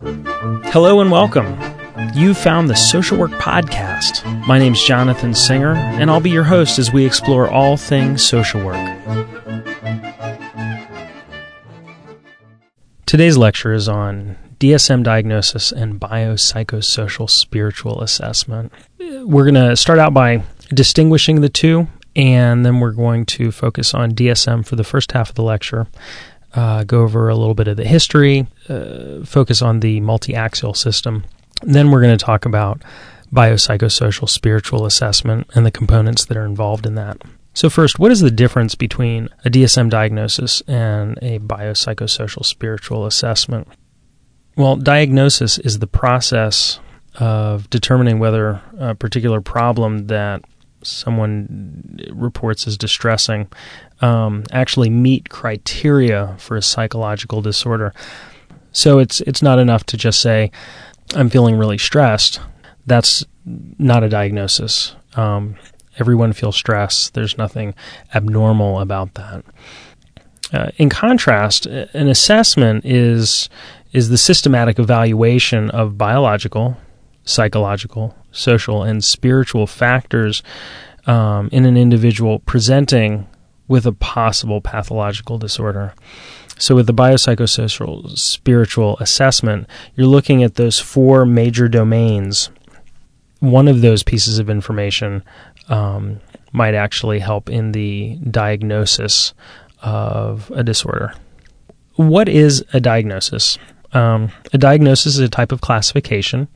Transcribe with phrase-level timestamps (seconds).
[0.00, 1.58] Hello and welcome.
[2.14, 4.24] You found the Social Work Podcast.
[4.46, 8.64] My name's Jonathan Singer, and I'll be your host as we explore all things social
[8.64, 8.76] work.
[13.06, 18.72] Today's lecture is on DSM diagnosis and biopsychosocial spiritual assessment.
[19.00, 23.94] We're going to start out by distinguishing the two, and then we're going to focus
[23.94, 25.88] on DSM for the first half of the lecture
[26.58, 30.74] uh, go over a little bit of the history, uh, focus on the multi axial
[30.74, 31.24] system.
[31.62, 32.82] And then we're going to talk about
[33.32, 37.22] biopsychosocial spiritual assessment and the components that are involved in that.
[37.54, 43.68] So, first, what is the difference between a DSM diagnosis and a biopsychosocial spiritual assessment?
[44.56, 46.80] Well, diagnosis is the process
[47.20, 50.42] of determining whether a particular problem that
[50.82, 53.48] someone reports as distressing
[54.00, 57.92] um, actually meet criteria for a psychological disorder.
[58.72, 60.50] So it's it's not enough to just say
[61.14, 62.40] I'm feeling really stressed.
[62.86, 64.94] That's not a diagnosis.
[65.16, 65.56] Um,
[65.98, 67.10] everyone feels stress.
[67.10, 67.74] There's nothing
[68.14, 69.44] abnormal about that.
[70.52, 73.48] Uh, in contrast, an assessment is
[73.92, 76.76] is the systematic evaluation of biological,
[77.24, 80.42] psychological, social, and spiritual factors
[81.06, 83.26] um, in an individual presenting
[83.66, 85.94] with a possible pathological disorder.
[86.58, 92.50] So, with the biopsychosocial spiritual assessment, you're looking at those four major domains.
[93.40, 95.22] One of those pieces of information
[95.68, 96.20] um,
[96.52, 99.34] might actually help in the diagnosis
[99.82, 101.14] of a disorder.
[101.94, 103.58] What is a diagnosis?
[103.92, 106.48] Um, a diagnosis is a type of classification,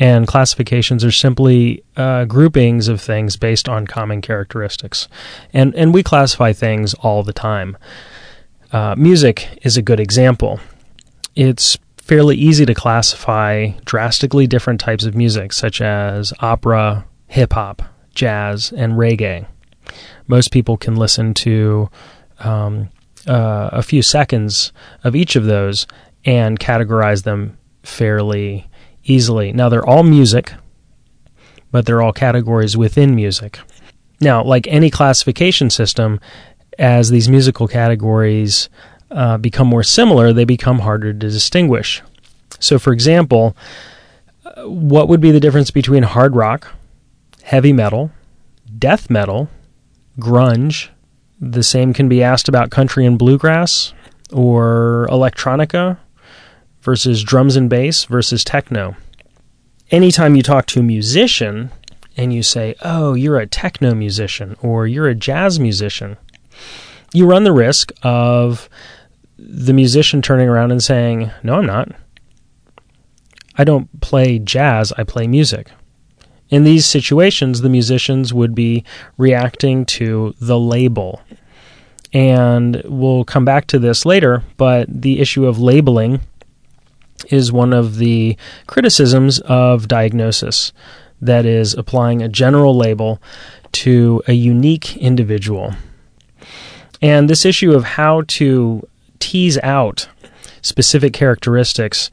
[0.00, 5.06] and classifications are simply uh, groupings of things based on common characteristics.
[5.52, 7.76] And, and we classify things all the time.
[8.72, 10.58] Uh, music is a good example.
[11.36, 17.82] It's fairly easy to classify drastically different types of music, such as opera, hip hop,
[18.14, 19.46] jazz, and reggae.
[20.26, 21.90] Most people can listen to
[22.38, 22.88] um,
[23.26, 24.72] uh, a few seconds
[25.04, 25.86] of each of those
[26.24, 28.69] and categorize them fairly
[29.04, 29.52] easily.
[29.52, 30.52] Now, they're all music,
[31.70, 33.58] but they're all categories within music.
[34.20, 36.20] Now, like any classification system,
[36.78, 38.68] as these musical categories
[39.10, 42.02] uh, become more similar, they become harder to distinguish.
[42.58, 43.56] So, for example,
[44.44, 46.74] uh, what would be the difference between hard rock,
[47.42, 48.10] heavy metal,
[48.78, 49.48] death metal,
[50.18, 50.88] grunge?
[51.40, 53.94] The same can be asked about country and bluegrass,
[54.32, 55.96] or electronica,
[56.82, 58.96] versus drums and bass versus techno.
[59.90, 61.70] Anytime you talk to a musician
[62.16, 66.16] and you say, oh, you're a techno musician or you're a jazz musician,
[67.12, 68.68] you run the risk of
[69.38, 71.88] the musician turning around and saying, no, I'm not.
[73.56, 75.70] I don't play jazz, I play music.
[76.50, 78.84] In these situations, the musicians would be
[79.16, 81.22] reacting to the label.
[82.12, 86.20] And we'll come back to this later, but the issue of labeling
[87.28, 88.36] is one of the
[88.66, 90.72] criticisms of diagnosis
[91.20, 93.20] that is applying a general label
[93.72, 95.74] to a unique individual.
[97.02, 98.86] And this issue of how to
[99.18, 100.08] tease out
[100.62, 102.10] specific characteristics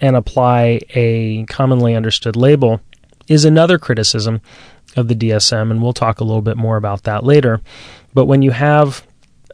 [0.00, 2.80] and apply a commonly understood label
[3.28, 4.40] is another criticism
[4.96, 7.60] of the DSM, and we'll talk a little bit more about that later.
[8.12, 9.06] But when you have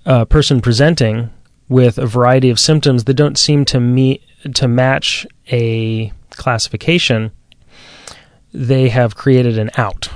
[0.05, 1.31] a person presenting
[1.69, 4.23] with a variety of symptoms that don't seem to meet
[4.55, 7.31] to match a classification,
[8.53, 10.09] they have created an out,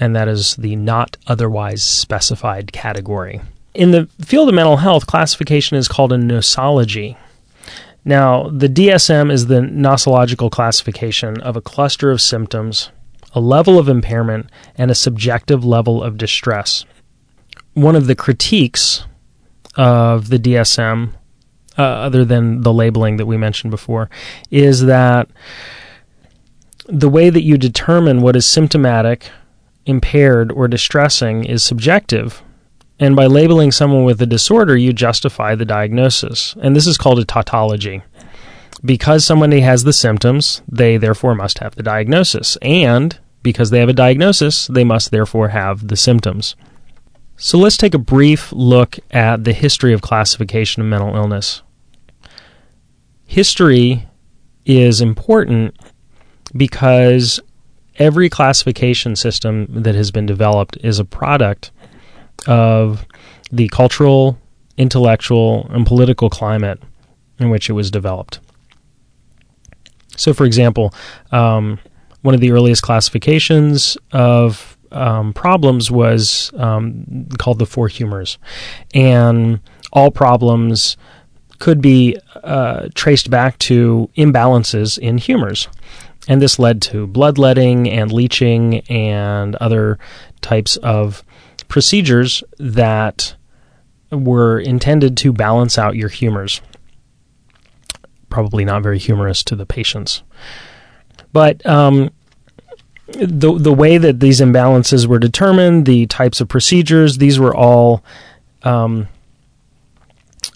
[0.00, 3.40] and that is the not otherwise specified category.
[3.74, 7.16] In the field of mental health, classification is called a nosology.
[8.04, 12.90] Now, the DSM is the nosological classification of a cluster of symptoms,
[13.32, 16.84] a level of impairment, and a subjective level of distress.
[17.74, 19.04] One of the critiques
[19.76, 21.12] of the DSM
[21.78, 24.08] uh, other than the labeling that we mentioned before,
[24.50, 25.28] is that
[26.86, 29.30] the way that you determine what is symptomatic,
[29.84, 32.42] impaired, or distressing is subjective.
[32.98, 36.54] And by labeling someone with a disorder, you justify the diagnosis.
[36.62, 38.02] And this is called a tautology.
[38.84, 42.56] Because somebody has the symptoms, they therefore must have the diagnosis.
[42.62, 46.56] And because they have a diagnosis, they must therefore have the symptoms.
[47.36, 51.62] So let's take a brief look at the history of classification of mental illness
[53.26, 54.06] history
[54.64, 55.76] is important
[56.56, 57.40] because
[57.96, 61.70] every classification system that has been developed is a product
[62.46, 63.04] of
[63.50, 64.38] the cultural,
[64.76, 66.80] intellectual, and political climate
[67.38, 68.40] in which it was developed.
[70.16, 70.94] So, for example,
[71.32, 71.78] um,
[72.22, 78.38] one of the earliest classifications of um, problems was um, called the four humors,
[78.94, 79.60] and
[79.92, 80.96] all problems
[81.58, 85.68] could be uh, traced back to imbalances in humors.
[86.28, 89.98] And this led to bloodletting and leeching and other
[90.40, 91.22] types of
[91.68, 93.36] procedures that
[94.10, 96.60] were intended to balance out your humors.
[98.28, 100.22] Probably not very humorous to the patients.
[101.32, 102.10] But um,
[103.06, 108.02] the the way that these imbalances were determined, the types of procedures, these were all
[108.62, 109.08] um,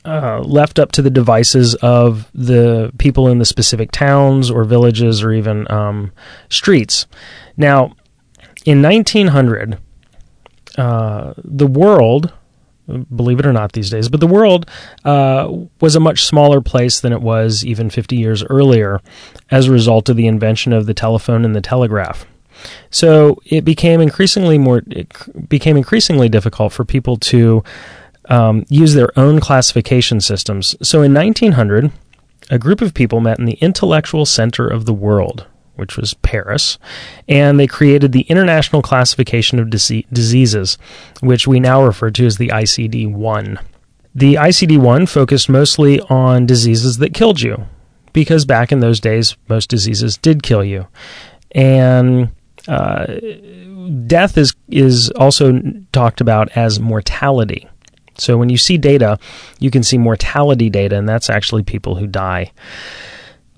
[0.04, 5.22] uh, left up to the devices of the people in the specific towns or villages
[5.22, 6.12] or even um,
[6.48, 7.06] streets.
[7.56, 7.94] Now,
[8.64, 9.78] in 1900,
[10.76, 12.32] uh, the world,
[13.14, 14.68] believe it or not these days, but the world
[15.04, 15.48] uh,
[15.80, 19.00] was a much smaller place than it was even 50 years earlier
[19.50, 22.26] as a result of the invention of the telephone and the telegraph.
[22.90, 24.82] So it became increasingly more
[25.48, 27.62] became increasingly difficult for people to
[28.28, 30.76] um, use their own classification systems.
[30.82, 31.90] So in 1900,
[32.50, 35.46] a group of people met in the intellectual center of the world,
[35.76, 36.78] which was Paris,
[37.28, 40.78] and they created the International Classification of Dise- Diseases,
[41.20, 43.58] which we now refer to as the ICD 1.
[44.14, 47.66] The ICD 1 focused mostly on diseases that killed you,
[48.12, 50.88] because back in those days, most diseases did kill you.
[51.52, 52.30] And
[52.70, 53.18] uh,
[54.06, 55.60] death is is also
[55.92, 57.68] talked about as mortality.
[58.16, 59.18] So when you see data,
[59.58, 62.52] you can see mortality data, and that's actually people who die.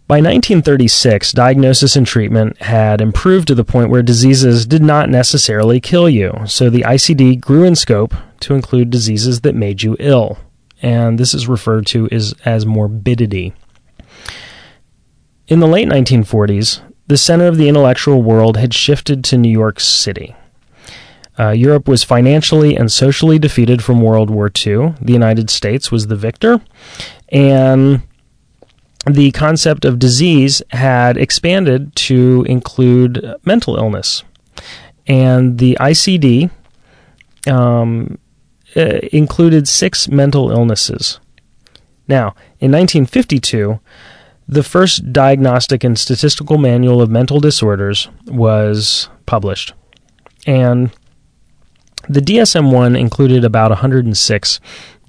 [0.08, 5.80] By 1936, diagnosis and treatment had improved to the point where diseases did not necessarily
[5.80, 6.32] kill you.
[6.46, 10.38] So the ICD grew in scope to include diseases that made you ill.
[10.80, 13.52] And this is referred to as, as morbidity.
[15.48, 16.82] In the late 1940s,
[17.12, 20.34] the center of the intellectual world had shifted to New York City.
[21.38, 24.94] Uh, Europe was financially and socially defeated from World War II.
[24.98, 26.62] The United States was the victor.
[27.28, 28.00] And
[29.04, 34.24] the concept of disease had expanded to include mental illness.
[35.06, 36.50] And the ICD
[37.46, 38.16] um,
[38.74, 41.20] uh, included six mental illnesses.
[42.08, 43.80] Now, in 1952,
[44.48, 49.72] the first diagnostic and statistical manual of mental disorders was published.
[50.46, 50.90] And
[52.08, 54.60] the DSM 1 included about 106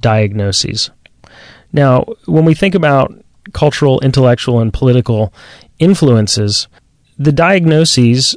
[0.01, 0.91] diagnoses.
[1.71, 3.13] Now, when we think about
[3.53, 5.33] cultural, intellectual, and political
[5.79, 6.67] influences,
[7.17, 8.35] the diagnoses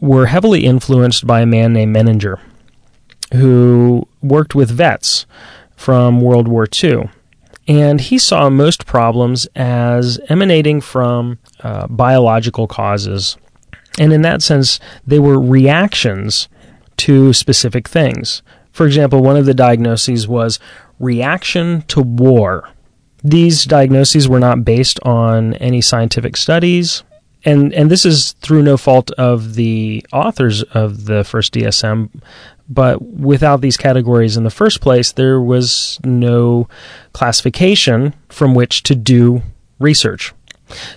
[0.00, 2.38] were heavily influenced by a man named Menninger,
[3.32, 5.26] who worked with vets
[5.76, 7.08] from World War II.
[7.68, 13.36] And he saw most problems as emanating from uh, biological causes.
[13.98, 16.48] And in that sense, they were reactions
[16.98, 18.42] to specific things.
[18.72, 20.58] For example, one of the diagnoses was
[21.00, 22.68] reaction to war.
[23.24, 27.02] These diagnoses were not based on any scientific studies,
[27.44, 32.10] and and this is through no fault of the authors of the first DSM,
[32.68, 36.68] but without these categories in the first place, there was no
[37.12, 39.42] classification from which to do
[39.78, 40.32] research.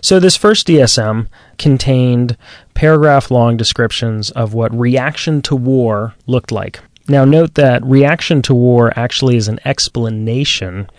[0.02, 1.28] So, this first DSM
[1.60, 2.38] contained
[2.74, 6.80] paragraph long descriptions of what reaction to war looked like.
[7.08, 10.90] Now, note that reaction to war actually is an explanation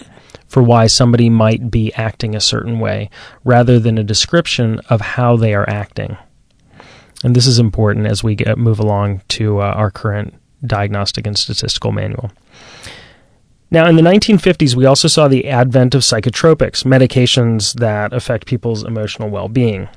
[0.46, 3.10] for why somebody might be acting a certain way
[3.44, 6.16] rather than a description of how they are acting.
[7.22, 11.38] And this is important as we get, move along to uh, our current diagnostic and
[11.38, 12.30] statistical manual.
[13.70, 18.82] Now, in the 1950s, we also saw the advent of psychotropics, medications that affect people's
[18.82, 19.88] emotional well being.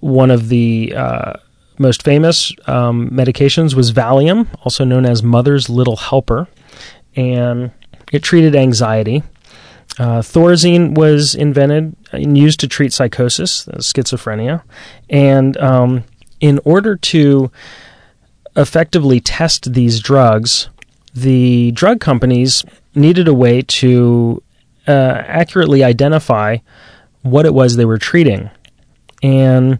[0.00, 1.34] One of the uh,
[1.78, 6.48] most famous um, medications was Valium, also known as Mother's Little Helper,
[7.14, 7.70] and
[8.12, 9.22] it treated anxiety.
[9.98, 14.62] Uh, Thorazine was invented and used to treat psychosis, schizophrenia,
[15.08, 16.02] and um,
[16.40, 17.50] in order to
[18.56, 20.68] effectively test these drugs,
[21.14, 24.42] the drug companies needed a way to
[24.86, 26.58] uh, accurately identify
[27.22, 28.50] what it was they were treating.
[29.22, 29.78] And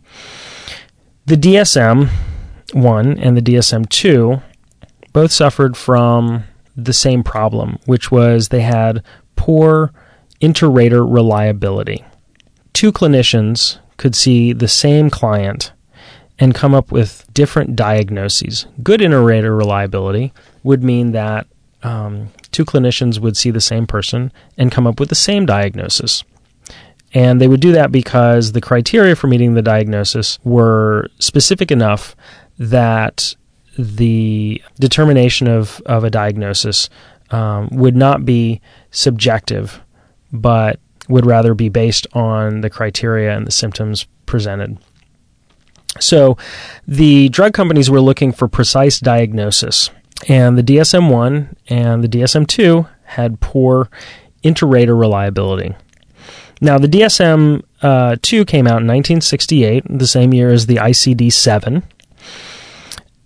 [1.26, 2.08] the DSM
[2.72, 4.40] 1 and the DSM 2
[5.12, 6.44] both suffered from
[6.76, 9.02] the same problem, which was they had
[9.36, 9.92] poor
[10.40, 12.04] inter-rater reliability.
[12.72, 15.72] Two clinicians could see the same client
[16.38, 18.66] and come up with different diagnoses.
[18.82, 21.46] Good inter-rater reliability would mean that
[21.82, 26.24] um, two clinicians would see the same person and come up with the same diagnosis.
[27.12, 32.16] And they would do that because the criteria for meeting the diagnosis were specific enough
[32.58, 33.36] that
[33.78, 36.88] the determination of, of a diagnosis
[37.30, 38.60] um, would not be
[38.90, 39.80] subjective,
[40.32, 44.78] but would rather be based on the criteria and the symptoms presented.
[46.00, 46.36] So
[46.86, 49.90] the drug companies were looking for precise diagnosis,
[50.28, 53.88] and the DSM 1 and the DSM 2 had poor
[54.42, 55.74] inter-rater reliability.
[56.60, 61.32] Now, the DSM uh, 2 came out in 1968, the same year as the ICD
[61.32, 61.82] 7.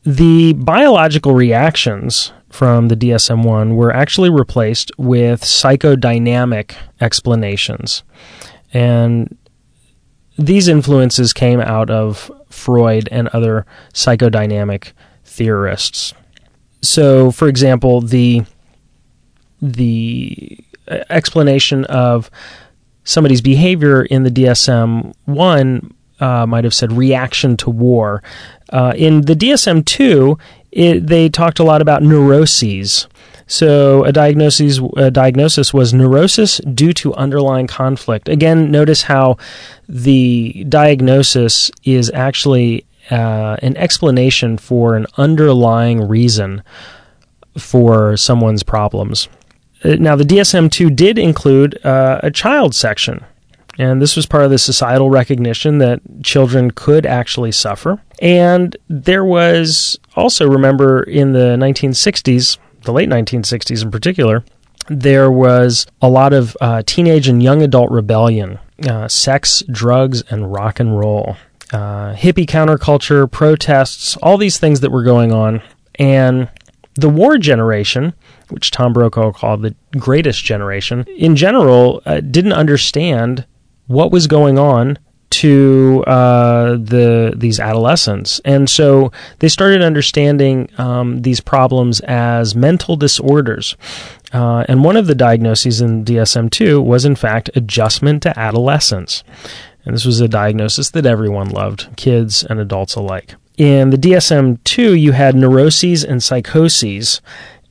[0.05, 8.03] The biological reactions from the DSM 1 were actually replaced with psychodynamic explanations.
[8.73, 9.37] And
[10.39, 14.93] these influences came out of Freud and other psychodynamic
[15.25, 16.15] theorists.
[16.83, 18.45] So, for example, the
[19.61, 20.59] the
[21.11, 22.31] explanation of
[23.05, 28.23] somebody's behavior in the DSM 1 uh, might have said reaction to war.
[28.71, 30.39] Uh, in the DSM 2,
[31.01, 33.09] they talked a lot about neuroses.
[33.49, 38.29] So a diagnosis, a diagnosis was neurosis due to underlying conflict.
[38.29, 39.39] Again, notice how
[39.89, 46.63] the diagnosis is actually uh, an explanation for an underlying reason
[47.57, 49.29] for someone's problems.
[49.83, 53.25] Uh, now, the DSM 2 did include uh, a child section,
[53.79, 58.03] and this was part of the societal recognition that children could actually suffer.
[58.21, 64.45] And there was also, remember, in the 1960s, the late 1960s in particular,
[64.89, 68.59] there was a lot of uh, teenage and young adult rebellion,
[68.89, 71.37] uh, sex, drugs, and rock and roll,
[71.73, 75.63] uh, hippie counterculture, protests, all these things that were going on.
[75.97, 76.49] And
[76.95, 78.15] the war generation,
[78.49, 83.47] which Tom Brokaw called the greatest generation, in general, uh, didn't understand
[83.87, 84.99] what was going on
[85.31, 92.97] to uh, the these adolescents, and so they started understanding um, these problems as mental
[92.97, 93.77] disorders.
[94.33, 99.25] Uh, and one of the diagnoses in DSM two was, in fact, adjustment to adolescence,
[99.85, 103.35] and this was a diagnosis that everyone loved, kids and adults alike.
[103.57, 107.21] In the DSM two, you had neuroses and psychoses,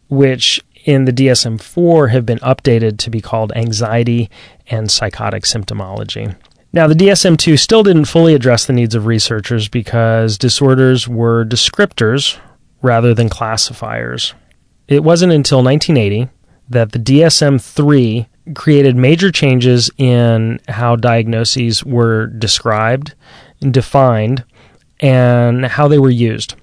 [0.09, 4.29] which in the DSM 4 have been updated to be called anxiety
[4.67, 6.35] and psychotic symptomology.
[6.77, 11.43] Now, the DSM 2 still didn't fully address the needs of researchers because disorders were
[11.43, 12.37] descriptors
[12.83, 14.35] rather than classifiers.
[14.87, 16.29] It wasn't until 1980
[16.69, 23.15] that the DSM 3 created major changes in how diagnoses were described,
[23.59, 24.43] defined,
[24.99, 26.53] and how they were used.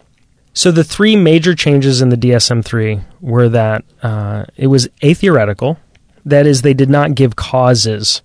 [0.52, 5.76] So the three major changes in the DSM-3 were that uh, it was atheoretical,
[6.24, 8.22] that is, they did not give causes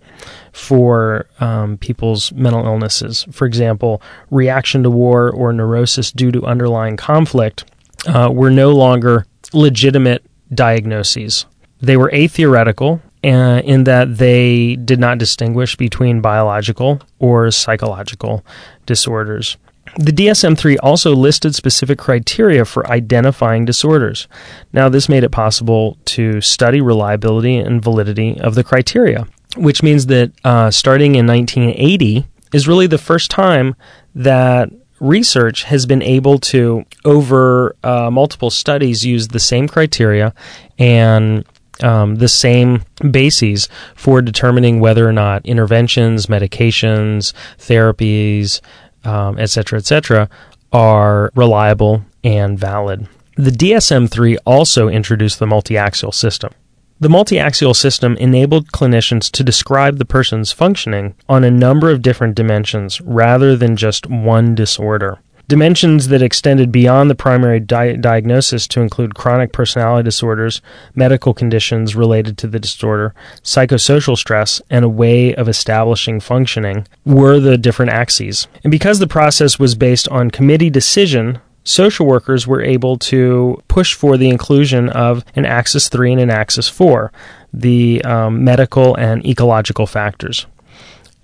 [0.52, 3.26] for um, people's mental illnesses.
[3.32, 4.02] For example,
[4.32, 7.66] reaction to war or neurosis due to underlying conflict
[8.08, 11.46] uh, were no longer legitimate diagnoses.
[11.82, 18.46] They were atheoretical uh, in that they did not distinguish between biological or psychological
[18.86, 19.58] disorders.
[19.98, 24.28] The DSM 3 also listed specific criteria for identifying disorders.
[24.72, 29.28] Now, this made it possible to study reliability and validity of the criteria,
[29.58, 33.76] which means that uh, starting in 1980 is really the first time
[34.16, 34.70] that
[35.00, 40.34] research has been able to, over uh, multiple studies, use the same criteria
[40.78, 41.46] and
[41.82, 48.62] um, the same bases for determining whether or not interventions, medications, therapies,
[49.04, 50.30] um, et cetera, et cetera,
[50.72, 53.08] are reliable and valid.
[53.36, 56.52] The DSM 3 also introduced the multi-axial system.
[57.00, 62.36] The multi-axial system enabled clinicians to describe the person's functioning on a number of different
[62.36, 68.82] dimensions rather than just one disorder dimensions that extended beyond the primary di- diagnosis to
[68.82, 70.62] include chronic personality disorders,
[70.94, 77.40] medical conditions related to the disorder, psychosocial stress, and a way of establishing functioning were
[77.40, 78.48] the different axes.
[78.64, 83.96] And because the process was based on committee decision, social workers were able to push
[83.96, 87.12] for the inclusion of an axis 3 and an axis 4,
[87.52, 90.46] the um, medical and ecological factors.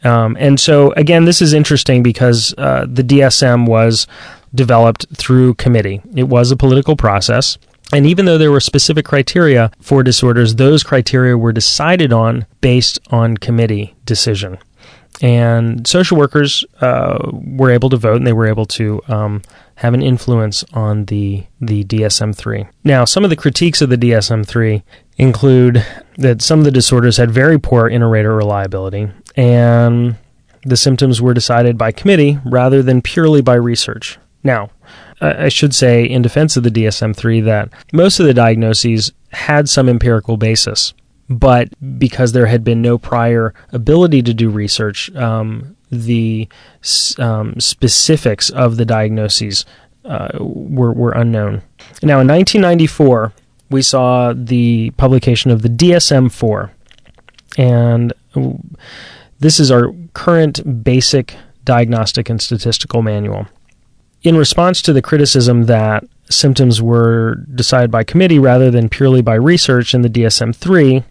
[0.05, 4.07] Um, and so, again, this is interesting because uh, the DSM was
[4.53, 6.01] developed through committee.
[6.15, 7.57] It was a political process.
[7.91, 12.99] And even though there were specific criteria for disorders, those criteria were decided on based
[13.11, 14.57] on committee decision.
[15.21, 19.41] And social workers uh, were able to vote and they were able to um,
[19.75, 22.65] have an influence on the, the DSM 3.
[22.83, 24.83] Now, some of the critiques of the DSM 3
[25.17, 25.85] include
[26.17, 30.15] that some of the disorders had very poor inter-rater reliability and
[30.63, 34.17] the symptoms were decided by committee rather than purely by research.
[34.43, 34.71] Now,
[35.21, 39.69] I should say in defense of the DSM 3 that most of the diagnoses had
[39.69, 40.93] some empirical basis
[41.29, 46.47] but because there had been no prior ability to do research, um, the
[47.17, 49.65] um, specifics of the diagnoses
[50.05, 51.61] uh, were, were unknown.
[52.03, 53.33] Now, in 1994,
[53.69, 56.71] we saw the publication of the DSM 4,
[57.57, 58.13] and
[59.39, 63.47] this is our current basic diagnostic and statistical manual.
[64.21, 69.35] In response to the criticism that symptoms were decided by committee rather than purely by
[69.35, 71.03] research in the DSM 3,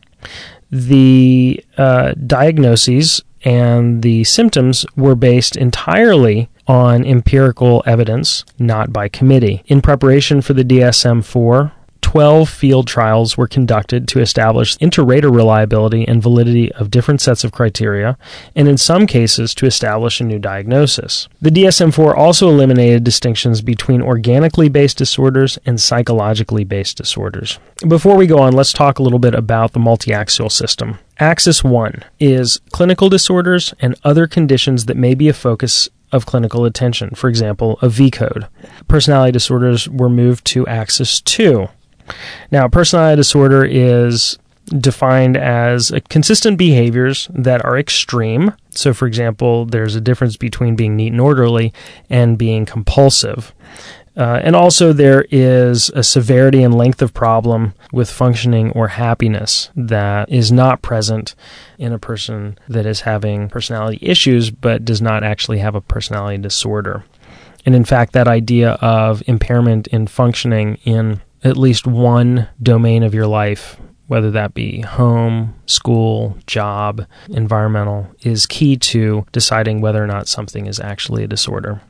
[0.70, 9.62] the uh, diagnoses and the symptoms were based entirely on empirical evidence, not by committee.
[9.66, 11.72] In preparation for the DSM 4,
[12.14, 17.50] 12 field trials were conducted to establish inter-rater reliability and validity of different sets of
[17.50, 18.16] criteria,
[18.54, 21.26] and in some cases to establish a new diagnosis.
[21.42, 27.58] The DSM-4 also eliminated distinctions between organically based disorders and psychologically based disorders.
[27.88, 31.00] Before we go on, let's talk a little bit about the multi-axial system.
[31.18, 36.64] Axis 1 is clinical disorders and other conditions that may be a focus of clinical
[36.64, 37.10] attention.
[37.16, 38.46] For example, a V code.
[38.86, 41.66] Personality disorders were moved to Axis 2.
[42.50, 48.52] Now, personality disorder is defined as consistent behaviors that are extreme.
[48.70, 51.72] So, for example, there's a difference between being neat and orderly
[52.08, 53.54] and being compulsive.
[54.16, 59.70] Uh, and also, there is a severity and length of problem with functioning or happiness
[59.74, 61.34] that is not present
[61.78, 66.38] in a person that is having personality issues but does not actually have a personality
[66.38, 67.04] disorder.
[67.66, 73.14] And in fact, that idea of impairment in functioning in at least one domain of
[73.14, 80.06] your life, whether that be home, school, job, environmental, is key to deciding whether or
[80.06, 81.80] not something is actually a disorder.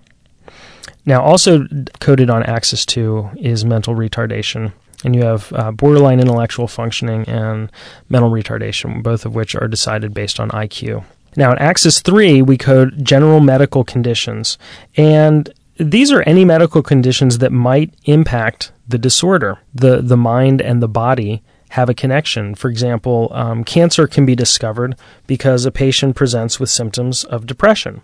[1.07, 1.67] Now, also
[2.01, 4.73] coded on Axis 2 is mental retardation.
[5.05, 7.71] And you have uh, borderline intellectual functioning and
[8.09, 11.05] mental retardation, both of which are decided based on IQ.
[11.37, 14.57] Now, in Axis 3, we code general medical conditions.
[14.97, 19.59] And these are any medical conditions that might impact the disorder.
[19.75, 22.55] The, the mind and the body have a connection.
[22.55, 28.03] For example, um, cancer can be discovered because a patient presents with symptoms of depression.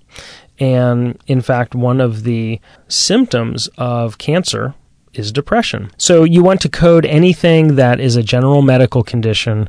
[0.59, 4.74] And in fact, one of the symptoms of cancer
[5.14, 5.90] is depression.
[5.96, 9.68] So you want to code anything that is a general medical condition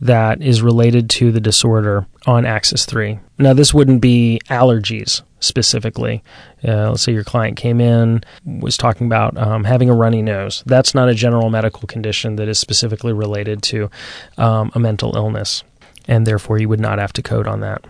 [0.00, 3.18] that is related to the disorder on axis 3.
[3.38, 6.22] Now, this wouldn't be allergies specifically.
[6.66, 10.62] Uh, let's say your client came in, was talking about um, having a runny nose.
[10.66, 13.90] That's not a general medical condition that is specifically related to
[14.36, 15.62] um, a mental illness,
[16.06, 17.84] and therefore you would not have to code on that.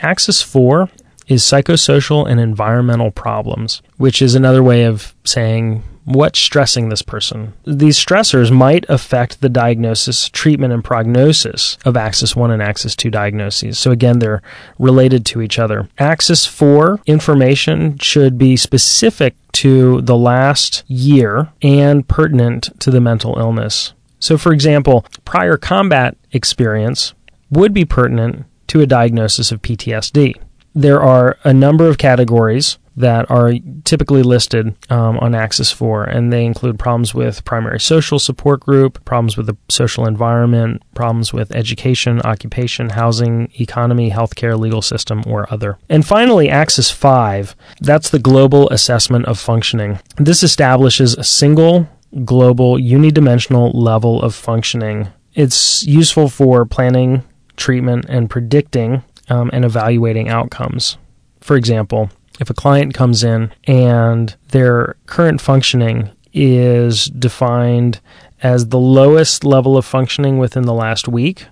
[0.00, 0.88] Axis 4
[1.26, 7.54] is psychosocial and environmental problems, which is another way of saying what's stressing this person.
[7.64, 13.10] These stressors might affect the diagnosis, treatment, and prognosis of Axis 1 and Axis 2
[13.10, 13.78] diagnoses.
[13.78, 14.42] So again, they're
[14.78, 15.88] related to each other.
[15.98, 23.38] Axis 4 information should be specific to the last year and pertinent to the mental
[23.38, 23.94] illness.
[24.18, 27.14] So, for example, prior combat experience
[27.50, 30.34] would be pertinent to a diagnosis of PTSD.
[30.74, 33.52] There are a number of categories that are
[33.84, 39.04] typically listed um, on Axis 4, and they include problems with primary social support group,
[39.04, 45.52] problems with the social environment, problems with education, occupation, housing, economy, healthcare, legal system, or
[45.52, 45.78] other.
[45.88, 49.98] And finally, Axis 5, that's the global assessment of functioning.
[50.16, 51.88] This establishes a single
[52.24, 55.08] global unidimensional level of functioning.
[55.34, 57.24] It's useful for planning,
[57.56, 60.96] treatment, and predicting um, and evaluating outcomes.
[61.40, 68.00] For example, if a client comes in and their current functioning is defined
[68.42, 71.46] as the lowest level of functioning within the last week,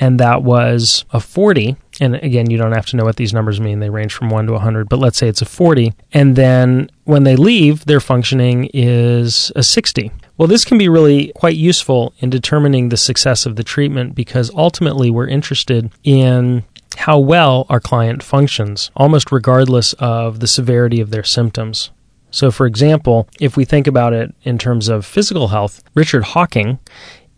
[0.00, 1.76] and that was a 40.
[2.00, 3.78] And again, you don't have to know what these numbers mean.
[3.78, 5.92] They range from 1 to 100, but let's say it's a 40.
[6.12, 10.10] And then when they leave, their functioning is a 60.
[10.38, 14.50] Well, this can be really quite useful in determining the success of the treatment because
[14.54, 21.10] ultimately we're interested in how well our client functions, almost regardless of the severity of
[21.10, 21.90] their symptoms.
[22.30, 26.78] So, for example, if we think about it in terms of physical health, Richard Hawking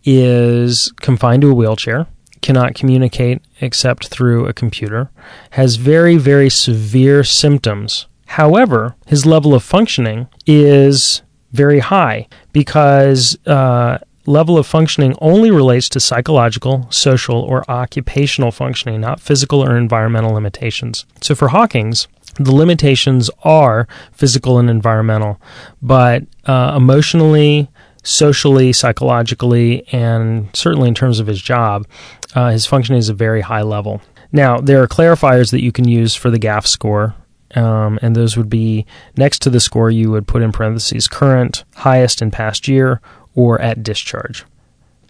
[0.03, 2.07] is confined to a wheelchair.
[2.45, 5.09] cannot communicate except through a computer,
[5.51, 8.05] has very, very severe symptoms.
[8.27, 15.89] However, his level of functioning is very high because uh, level of functioning only relates
[15.89, 21.05] to psychological, social, or occupational functioning, not physical or environmental limitations.
[21.21, 25.39] So for Hawking's, the limitations are physical and environmental,
[25.81, 27.69] but uh, emotionally,
[28.03, 31.87] socially, psychologically, and certainly in terms of his job,
[32.35, 34.01] uh, his functioning is a very high level.
[34.31, 37.15] Now, there are clarifiers that you can use for the GAF score,
[37.55, 38.85] um, and those would be
[39.15, 42.99] next to the score, you would put in parentheses current, highest in past year,
[43.35, 44.45] or at discharge.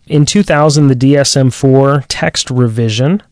[0.08, 3.24] In 2000, the DSM 4 text revision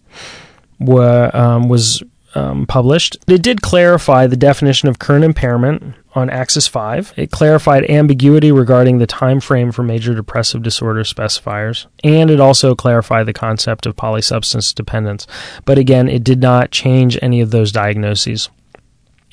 [0.79, 2.01] were, um, was
[2.35, 3.17] um, published.
[3.27, 7.13] It did clarify the definition of current impairment on Axis 5.
[7.15, 12.75] It clarified ambiguity regarding the time frame for major depressive disorder specifiers, and it also
[12.75, 15.27] clarified the concept of polysubstance dependence.
[15.65, 18.49] But again, it did not change any of those diagnoses.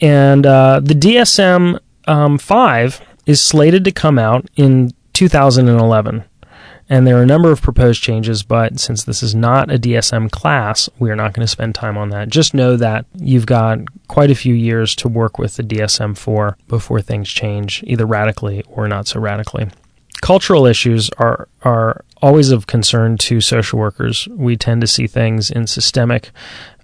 [0.01, 6.25] And uh, the DSM um, 5 is slated to come out in 2011.
[6.89, 10.31] And there are a number of proposed changes, but since this is not a DSM
[10.31, 12.31] class, we are not going to spend time on that.
[12.31, 16.57] Just know that you've got quite a few years to work with the DSM 4
[16.69, 19.69] before things change, either radically or not so radically.
[20.23, 24.27] Cultural issues are, are always of concern to social workers.
[24.29, 26.31] We tend to see things in systemic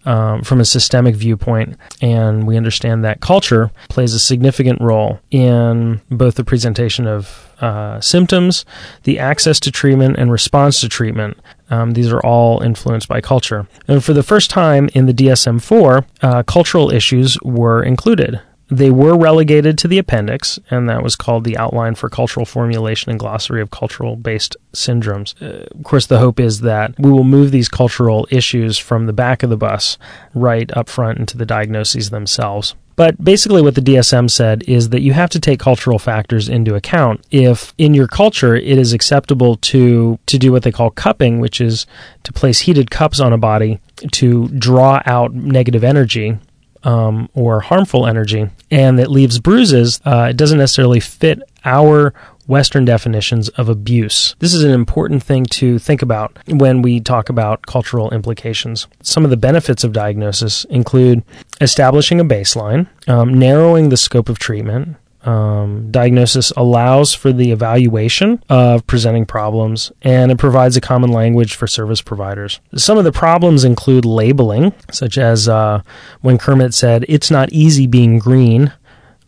[0.06, 6.00] um, from a systemic viewpoint, and we understand that culture plays a significant role in
[6.10, 8.64] both the presentation of uh, symptoms,
[9.02, 11.36] the access to treatment, and response to treatment.
[11.70, 13.66] Um, these are all influenced by culture.
[13.88, 18.40] And for the first time in the DSM 4, uh, cultural issues were included.
[18.68, 23.11] They were relegated to the appendix, and that was called the Outline for Cultural Formulation
[23.11, 25.40] and Glossary of Cultural Based Syndromes.
[25.40, 29.12] Uh, of course, the hope is that we will move these cultural issues from the
[29.12, 29.98] back of the bus
[30.35, 32.74] right up front into the diagnoses themselves.
[32.96, 36.74] But basically, what the DSM said is that you have to take cultural factors into
[36.74, 37.20] account.
[37.31, 41.61] If in your culture it is acceptable to to do what they call cupping, which
[41.61, 41.87] is
[42.24, 43.81] to place heated cups on a body
[44.12, 46.38] to draw out negative energy,
[46.84, 52.12] um, or harmful energy, and it leaves bruises, uh, it doesn't necessarily fit our
[52.46, 54.36] Western definitions of abuse.
[54.38, 58.86] This is an important thing to think about when we talk about cultural implications.
[59.02, 61.24] Some of the benefits of diagnosis include
[61.60, 68.42] establishing a baseline, um, narrowing the scope of treatment, um, diagnosis allows for the evaluation
[68.48, 72.60] of presenting problems and it provides a common language for service providers.
[72.76, 75.82] Some of the problems include labeling, such as uh,
[76.20, 78.72] when Kermit said, It's not easy being green,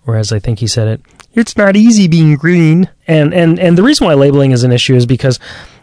[0.06, 1.00] or as I think he said it,
[1.34, 2.88] It's not easy being green.
[3.08, 5.40] And, and, and the reason why labeling is an issue is because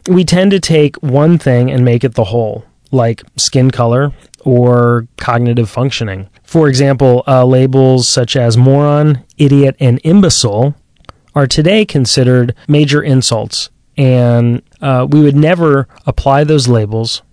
[0.08, 4.14] we tend to take one thing and make it the whole, like skin color
[4.46, 6.30] or cognitive functioning.
[6.44, 10.76] For example, uh, labels such as moron, idiot, and imbecile
[11.34, 17.24] are today considered major insults, and uh, we would never apply those labels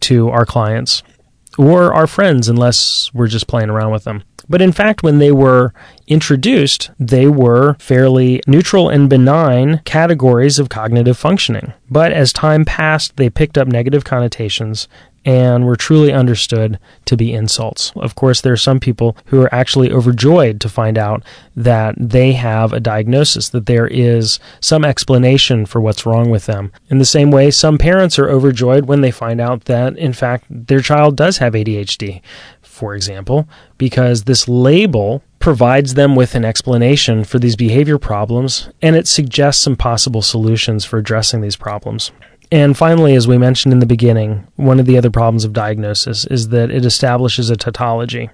[0.00, 1.02] to our clients
[1.58, 4.24] or our friends unless we're just playing around with them.
[4.48, 5.72] But in fact, when they were
[6.08, 11.72] introduced, they were fairly neutral and benign categories of cognitive functioning.
[11.88, 14.88] But as time passed, they picked up negative connotations
[15.24, 17.92] and were truly understood to be insults.
[17.96, 21.22] Of course, there are some people who are actually overjoyed to find out
[21.56, 26.72] that they have a diagnosis, that there is some explanation for what's wrong with them.
[26.88, 30.46] In the same way, some parents are overjoyed when they find out that, in fact,
[30.50, 32.20] their child does have ADHD,
[32.60, 38.94] for example, because this label provides them with an explanation for these behavior problems and
[38.94, 42.12] it suggests some possible solutions for addressing these problems.
[42.52, 46.26] And finally, as we mentioned in the beginning, one of the other problems of diagnosis
[46.26, 48.28] is that it establishes a tautology.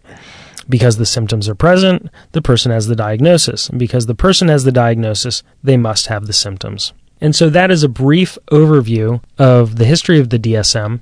[0.68, 3.68] Because the symptoms are present, the person has the diagnosis.
[3.68, 6.92] And because the person has the diagnosis, they must have the symptoms.
[7.20, 10.98] And so that is a brief overview of the history of the DSM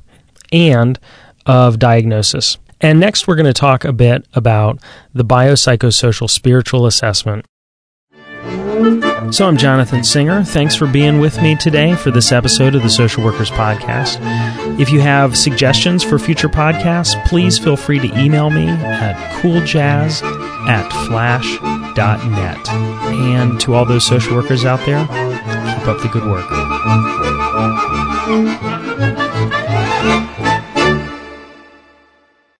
[0.53, 1.01] and
[1.47, 2.59] of diagnosis.
[2.83, 4.79] And next, we're going to talk a bit about
[5.15, 7.47] the biopsychosocial spiritual assessment
[9.31, 10.45] so I'm Jonathan Singer.
[10.45, 14.19] Thanks for being with me today for this episode of the Social Workers Podcast.
[14.81, 20.23] If you have suggestions for future podcasts, please feel free to email me at cooljazz
[20.69, 22.69] at flash.net.
[22.69, 26.47] And to all those social workers out there, keep up the good work.